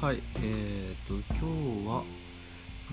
[0.00, 1.38] はいえー、と今
[1.82, 2.04] 日は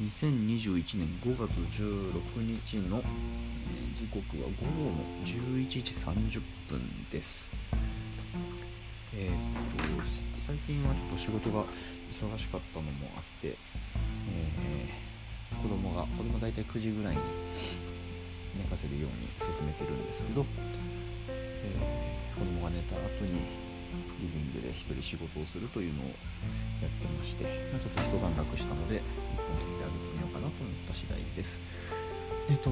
[0.01, 3.05] 2021年5月16日の、えー
[3.95, 6.81] 時刻は午後の11時30分
[7.11, 7.47] です。
[9.13, 9.37] えー、と
[10.47, 11.63] 最近はちょっと仕事が
[12.11, 17.21] 忙しかったのもあって、えー、子供が子供大体9時ぐらいに
[18.57, 20.43] 寝かせるように進めてるんですけど、
[21.29, 23.64] えー子供が寝た後に
[24.19, 26.05] リビングで一人仕事をするというのを
[26.81, 31.57] やってまして、まあ、ちょっと一段落したので一本取ってあげてみようかなと思った次第です。
[32.49, 32.69] えっと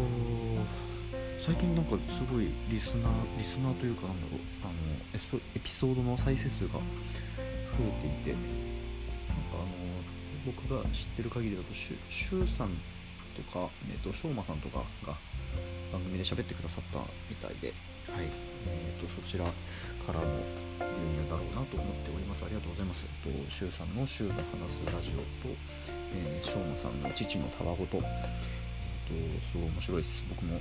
[1.44, 4.74] 最近なんかすごいリスナーリスナーというかなんだろうあの
[5.14, 6.80] エスエピソードの再生数が増
[7.84, 8.40] えていてなん
[9.52, 9.68] かあの
[10.46, 12.70] 僕が知ってる限りだとシュシュウさん
[13.36, 15.16] とか、えっと、しょうまさんとかが
[15.94, 16.98] 番組で喋ってくださった
[17.30, 17.70] みたいで、
[18.10, 18.26] はい
[18.66, 20.26] えー、とそちらからの
[20.82, 22.44] 流入だろうなと思っております。
[22.44, 23.06] ありがとうございます。
[23.22, 25.54] と、シュウさんのシュウの話すラジオと、
[26.18, 30.26] えー、しょうまさんの父のたわごと、えっと、すごい面白いです。
[30.30, 30.60] 僕も、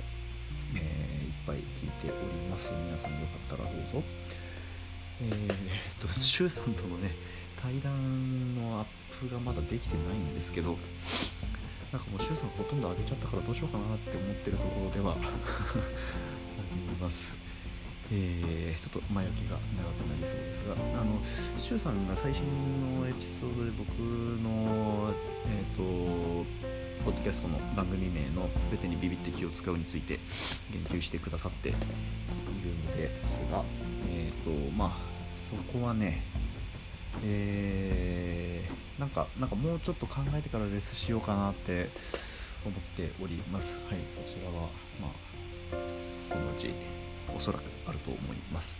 [0.77, 2.71] えーいっぱい聞いております。
[2.71, 4.01] 皆さんよかったらどうぞ。
[5.21, 5.55] えー、っ
[5.99, 7.11] と、シュウさんとのね、
[7.61, 10.77] 対談のアップがまだできてないんですけど、
[11.93, 15.17] なんかもうシュウさんほとんど上げちゃったからどうしようかなって思ってるところでは あ
[16.89, 17.37] ります。
[18.11, 21.21] えーちょっと前置きが長くなりそうですが、あの、
[21.57, 22.43] シュウさんが最新
[22.99, 23.87] のエピソードで僕
[24.43, 25.13] の、
[25.47, 25.83] えっ、と、
[27.05, 30.19] ポッドキャストの番組名の「すべてにビビって気を使う」について
[30.71, 33.63] 言及してくださっているのですが、
[34.09, 34.97] えっ、と、まあ、
[35.49, 36.23] そこはね、
[37.23, 41.89] えーなんかなんかもうちょっと考えてからレスしようかなって
[42.65, 43.77] 思っております。
[43.89, 44.69] はいそちらは
[45.01, 45.33] まあ
[46.33, 46.73] そのうち
[47.35, 48.77] おそらくあると思います、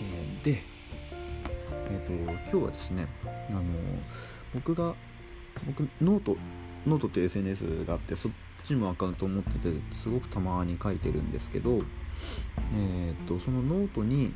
[0.00, 0.62] えーで
[1.90, 3.06] えっ、と今日はですね
[3.50, 3.62] あの
[4.54, 4.94] 僕が
[5.66, 6.36] 僕 note
[6.86, 8.32] note っていう SNS があってそっ
[8.62, 11.80] ちもアカウントを持っててすごくたまに書いてるんですけど
[12.76, 14.34] えっ、とそのノートに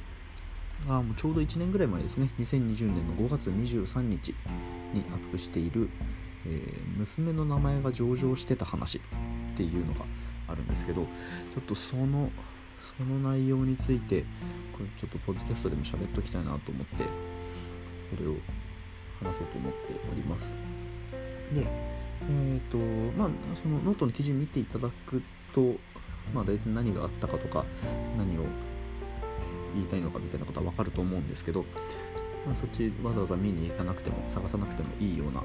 [0.88, 2.30] あもうちょうど1年ぐらい前ですね。
[2.38, 4.34] 2020年の5月23日
[4.94, 5.90] にアップしている、
[6.46, 9.00] えー娘の名前が上場してた話っ
[9.56, 10.04] ていうのが
[10.48, 12.30] あるんですけどちょっとその
[12.98, 14.22] その内容について
[14.72, 17.04] これちょっとポッドキャストでも喋っときたいなと思って
[18.14, 18.34] それを
[19.22, 19.78] 話そうと思って
[20.10, 20.56] おります。
[21.54, 21.66] で
[22.28, 22.76] えっ、と
[23.16, 23.30] まあ
[23.62, 25.74] そのノートの記事見ていただくと
[26.34, 27.64] まあ大体何があったかとか
[28.16, 28.42] 何を
[29.74, 31.64] 言いたいのかみたいなことは分かると思うんですけど、
[32.46, 35.42] まあ、そっちわざわざ見に行かなくても探さなくてもいいような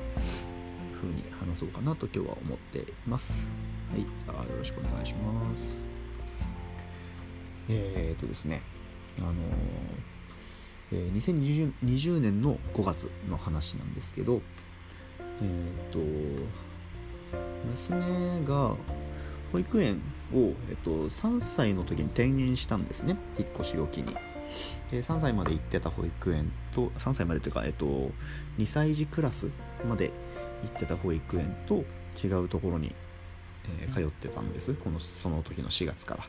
[0.94, 3.48] 風に話そうかなと今日は思っています。
[3.92, 5.84] はい、あよろしくお願いします。
[7.70, 8.62] えー、っとですね、
[9.20, 9.36] あのー
[10.92, 14.42] えー2020 20年の5月の話なんですけど、
[15.42, 16.00] えーっと
[17.66, 18.76] 娘が
[19.56, 20.02] 保育園
[20.34, 23.16] を、えっと、3歳の時に転園したんですね。
[23.40, 24.14] 引っ越しを機に。
[24.92, 28.12] で3歳まで行ってた保育園と3歳までというか、えっと、
[28.58, 29.50] 2歳児クラス
[29.88, 30.12] まで
[30.64, 31.86] 行ってた保育園と
[32.22, 32.94] 違うところに、
[33.82, 34.74] えー通ってたんです。
[34.74, 36.26] このその時の4月から。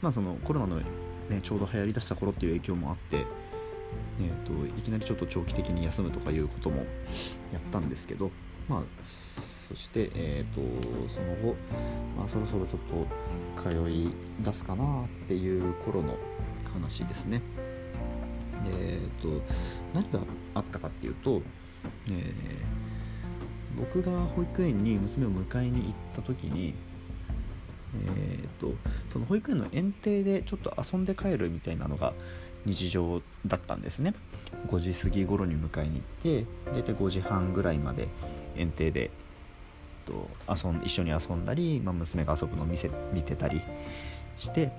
[0.00, 0.84] まあそのコロナの、ね、
[1.42, 3.16] ちょうど流行りだした頃っていう影響もあって、
[4.20, 6.76] えー、といきなりちょっと長期的に休むとかいうことも
[7.52, 8.30] やったんですけど
[8.68, 8.82] まあ
[9.68, 11.56] そして、えー、とその後、
[12.16, 12.80] まあ、そろそろちょっ
[13.62, 16.16] と通い出すかなっていう頃の
[16.72, 17.38] 話ですね。
[17.38, 17.44] で
[18.72, 19.42] えー、と
[19.94, 20.20] 何が
[20.54, 21.42] あったかっていうと、
[22.08, 22.78] えー
[23.78, 26.74] 僕が保育園に娘を迎えに行った時に、
[28.04, 28.74] えー、と
[29.12, 32.12] その保育園の園庭でちょっと遊んで帰るみたいなのが
[32.66, 34.14] 日常だったんですね
[34.66, 38.08] 5時過ぎ頃に迎えに行って大体5時半ぐらいまで
[38.56, 39.10] 園庭で
[40.08, 43.60] と遊ん一緒に遊んだり、まあ、娘が遊ぶのを見せ見てたり
[44.38, 44.72] して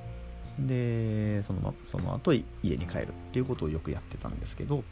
[0.58, 4.84] でそのその後家に帰るっていうことをよくやってたんですけど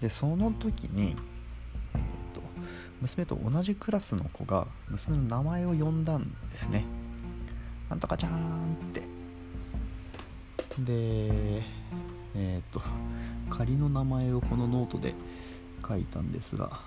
[0.00, 1.14] でその時に、
[1.94, 2.40] えー、と
[3.00, 6.84] 娘と同じクラスの子が娘の名前を呼んだんですね。
[7.88, 9.02] なんとかちゃーんって。
[10.78, 11.62] で
[12.34, 12.82] えっ、と
[13.48, 15.14] 仮の名前をこのノートで
[15.86, 16.80] 書いたんですが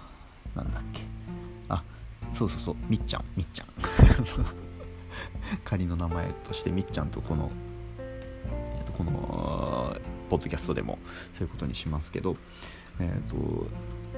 [0.55, 1.01] なんだっけ？
[1.69, 1.83] あ
[2.33, 2.75] そうそうそう。
[2.89, 3.25] みっちゃん。
[3.35, 3.67] みっちゃん。
[5.63, 7.51] 仮の名前としてみっちゃんとこの、
[7.99, 9.95] えーとこの
[10.29, 10.99] ポッドキャストでも
[11.33, 12.35] そういうことにしますけど
[12.99, 13.35] えっ、と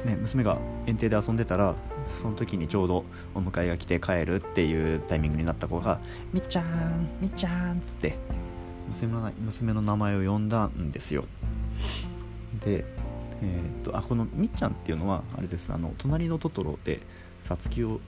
[0.06, 3.04] ね、娘が園庭で遊んでたらその時にちょうど
[3.36, 6.00] お迎えが来て帰るっていうタイミングになった子が
[6.32, 8.18] 「みっちゃんみっちゃん」っつって
[8.88, 11.26] 娘の娘の名前を呼んだんですよ。
[12.66, 12.86] で
[13.42, 15.72] えー、っとあこのみっちゃんっていうのはあれです。
[15.72, 17.00] あの隣のトトロで
[17.42, 18.00] さつきを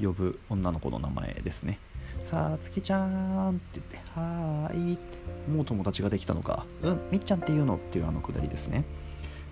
[0.00, 1.78] 呼ぶ女の子の名前ですね。
[2.22, 5.18] さつきちゃんって言ってはーいって
[5.50, 6.66] もう友達ができたのか。
[6.82, 8.84] うんみっちゃんっていうのっていうあのくだりですね。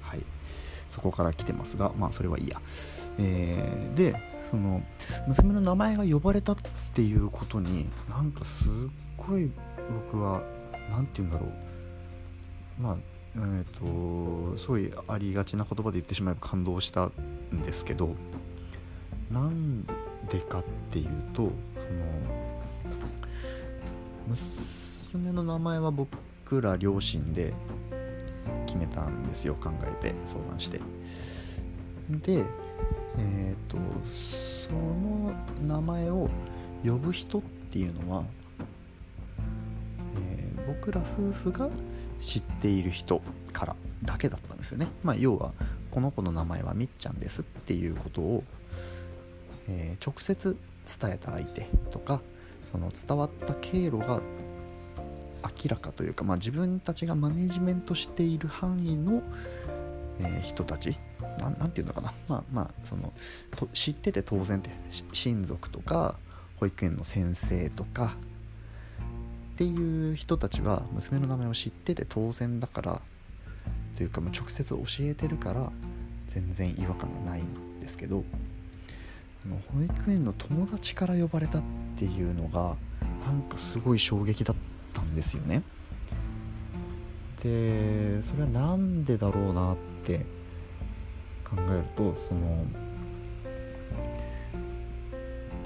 [0.03, 0.23] はい。
[0.89, 2.61] そこから来てますがまあそれはいいや。
[3.19, 4.15] えー、で
[4.51, 4.83] その
[5.27, 6.57] 娘の名前が呼ばれたっ
[6.95, 8.71] ていうことになんかすっ
[9.17, 9.51] ごい
[10.11, 10.43] 僕は
[10.91, 11.53] 何て言うんだろう。
[12.83, 12.99] まあ
[13.37, 13.65] えー
[14.55, 17.13] と、すごいありがちな言葉で言ってしまえば感動したん
[17.65, 18.15] ですけど
[19.31, 19.85] なん
[20.31, 21.81] でかっていうとそ
[25.19, 27.53] の娘の名前は僕ら両親で
[28.67, 30.81] 決めたんですよ考えて相談して。
[32.11, 32.45] で
[33.17, 33.79] えっ、ー、と
[34.11, 35.33] その
[35.67, 36.29] 名前を
[36.85, 38.25] 呼ぶ人っていうのは、
[40.17, 41.71] えー、僕ら夫婦が
[42.21, 43.23] 知っている人
[43.53, 44.89] からだけだったんですよね。
[45.03, 45.53] まあ、要は
[45.91, 48.45] この子の名前はみっちゃんですっていうことを、
[49.69, 50.57] えー、直接
[51.01, 52.21] 伝えた相手とか
[52.73, 54.21] その伝わった経路が
[55.45, 59.23] 明らかというか、まあ、自分たちがマネジメントしている範囲の、
[60.19, 60.97] えー、人たち
[61.39, 63.13] 何て言うのかなまあまあその
[63.73, 64.71] 知ってて当然って
[65.13, 66.19] 親族とか
[66.57, 68.17] 保育園の先生とか
[69.55, 73.03] っていう人たちは娘の名前を知ってて当然だから
[73.97, 75.71] というかもう直接教えてるから
[76.27, 78.25] 全然違和感がないんですけど
[79.47, 81.63] あの保育園の友達から呼ばれたっ
[81.97, 82.77] ていうのが
[83.25, 84.57] なんかすごい衝撃だっ
[84.93, 85.63] たんですよね。
[87.45, 90.27] でそれは何でだろうなって
[91.45, 92.65] 考えるとその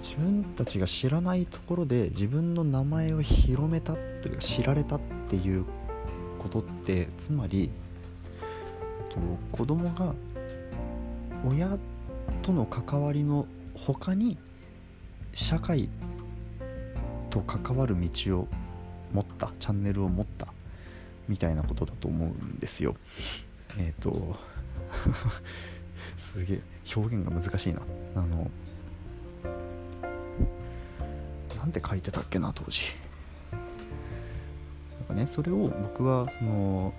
[0.09, 5.67] 自分たちが知らないところで自分の名前を広めたというか知られたっていう
[6.39, 7.69] ことってつまり、
[8.41, 9.21] えっと、
[9.53, 10.15] 子供が
[11.47, 11.77] 親
[12.41, 14.39] との関わりの他に
[15.35, 15.91] 社会
[17.29, 18.49] と関わる道を
[19.13, 20.49] 持ったチャンネルを持った
[21.29, 22.97] みたいなことだと思うんですよ。
[23.79, 24.37] えっ、ー、と
[26.17, 26.61] すげえ
[26.97, 27.83] 表現が難しいな。
[28.15, 28.51] あの
[31.69, 32.81] なんて書いてたっけな当時。
[33.53, 36.95] なんかねそれを僕はその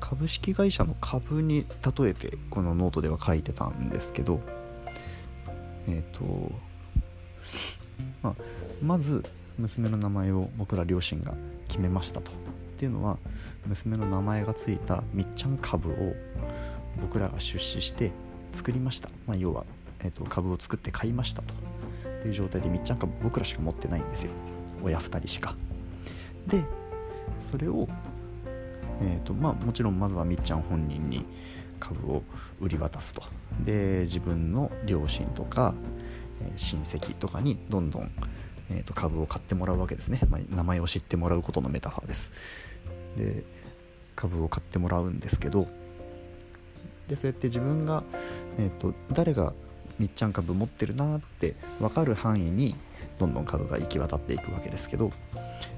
[0.00, 1.66] 株式会社の株に
[1.98, 4.40] 例えてこのノートでは書いてたんですけど
[5.86, 6.50] えっ、ー、と
[8.22, 8.34] まあ、
[8.82, 9.24] まず
[9.58, 11.34] 娘の名前を僕ら両親が
[11.68, 12.32] 決めましたと。
[12.32, 12.34] っ
[12.78, 13.18] ていうのは
[13.66, 16.14] 娘の名前がついたみっちゃん株を
[17.02, 18.12] 僕らが出資して
[18.52, 19.64] 作りました、まあ、要は、
[20.00, 21.67] えーと株を作って買いましたと。
[22.18, 24.32] っていう状態でみっちゃん株僕らしか持ってないんですよ。
[24.82, 25.56] 親2人しか。
[26.46, 26.64] で
[27.38, 27.88] それを
[29.00, 31.24] えーとまあ、もちろんまずはみっちゃん本人に
[31.78, 32.22] 株を
[32.60, 33.22] 売り渡すと。
[33.64, 35.74] で自分の両親とか、
[36.42, 38.10] えー、親戚とかにどんどん、
[38.70, 42.32] えーと、株を買ってもらうわけですね、まあ、名前を知ってもらうことのメタファーです。
[43.16, 43.44] で
[44.16, 45.68] 株を買ってもらうんですけど
[47.06, 48.02] でそうやって自分が、
[48.58, 49.52] えーと誰が
[49.98, 52.76] みっちゃん株持ってるなって分かる範囲に
[53.18, 55.10] どんどん株が行き渡っていくわけですけど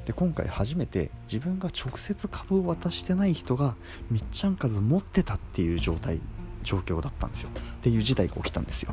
[0.04, 3.76] で今回初めて自分が直接株を渡してない人が
[4.10, 6.20] みっちゃん株持ってたっていう状態
[6.62, 7.50] 状況だったんですよ。
[7.50, 8.92] っていう事態が起きたんですよ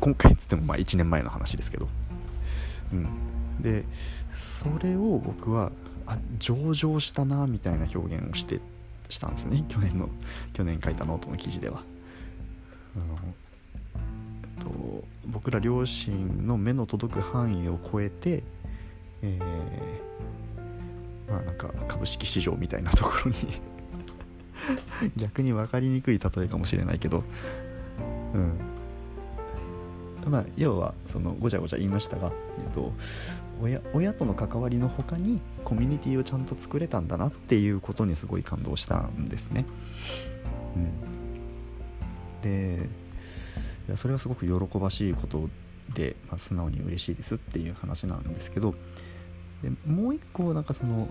[0.00, 1.88] 今回つってもまあ1年前の話ですけど
[2.92, 3.06] うん。
[3.60, 3.84] で
[4.32, 5.72] それを僕は
[6.06, 8.60] あ上場したなみたいな表現をして
[9.10, 9.64] したんですね。
[9.68, 10.08] 去年の
[10.52, 11.82] 去年書いたノートの記事では。
[12.96, 13.18] あの
[15.26, 18.42] 僕ら両親の目の届く範囲を超えて、
[19.22, 23.36] えー、まあなんか株式市場みたいなところに
[25.16, 27.24] 逆に分かりにくい例えかもしれないけど
[28.34, 28.52] うん
[30.30, 32.32] まあ要はそのごちゃごちゃ言いましたが、
[32.66, 32.92] えっと、
[33.62, 39.64] 親親との関わりの他にコミュニティをちゃんと作れたんだなっていうことにすごい感動したんですね。
[40.76, 42.88] うん、で
[43.88, 45.48] いやそれはすごく喜ばしいこと
[45.94, 48.74] で、まあ、素直に嬉しいですっていう話なんですけど
[49.62, 51.08] でもう一個なんかその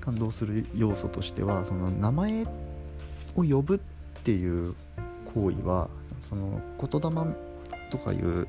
[0.00, 2.46] 感動する要素としてはその名前を
[3.36, 3.78] 呼ぶっ
[4.22, 4.74] ていう
[5.34, 5.88] 行為は
[6.22, 7.10] その言霊
[7.90, 8.48] とかいう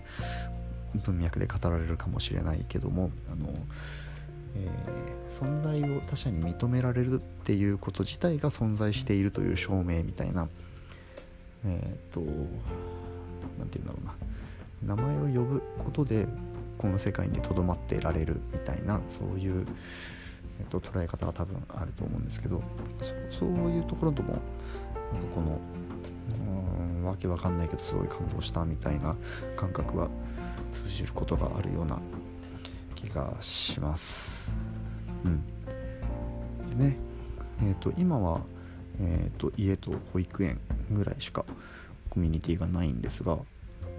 [1.04, 3.54] 文脈で語られるかもしれないけどもあの、
[4.56, 10.48] えー、存在を他者に認められるっていうこと自体が存在しているという証明みたいな
[11.65, 12.22] えっ、と
[13.60, 14.00] 何て言うんだろ
[14.84, 16.28] うな名前を呼ぶことで
[16.78, 19.66] この世界にとどまってられるみたいなそういう
[20.60, 22.62] えーと、捉え方が多分あると思うんですけど
[23.30, 24.42] そういうところともなんか
[25.36, 25.60] この
[27.00, 29.16] うんわけわかんないけどすごい感動したみたいな
[29.56, 30.10] 感覚は
[30.72, 32.00] 通じることがあるような
[32.96, 34.50] 気がします。
[35.24, 35.44] うん、
[36.78, 36.98] でね、
[37.62, 38.42] えーと、今は、
[39.00, 40.60] えーと、家と保育園
[40.92, 41.46] ぐらいしか
[42.16, 43.36] コミュニティがないんですが、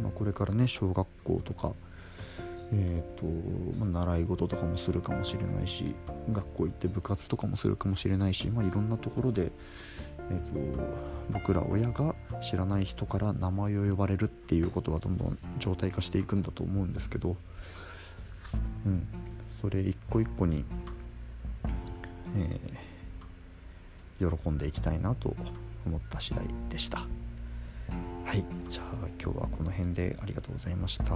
[0.02, 1.72] まあ、これからね小学校とか
[2.72, 3.26] えーと
[3.78, 5.94] まあ、習い事とかもするかもしれないし
[6.32, 9.52] 学校行って部活とかもするかもしれないし、まあ、いろんなところで、
[10.30, 10.82] えーと、
[11.30, 17.36] 僕ら親が知らない人から名前を呼ばれるっていうことはどんどん状態化していくんだと思うんですけど、
[18.84, 19.06] うん、
[19.60, 20.64] それ一個一個に、
[22.36, 25.36] えー、喜んでいきたいなと
[25.86, 27.06] 思った次第でした。
[28.24, 31.06] はい、じゃあ今日はこの辺でありがとうございました。